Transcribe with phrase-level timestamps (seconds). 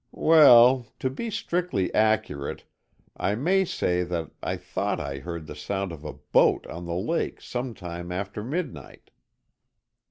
[0.23, 2.63] "Well, to be strictly accurate,
[3.15, 6.95] I may say that I thought I heard the sound of a boat on the
[6.95, 9.11] lake some time after midnight."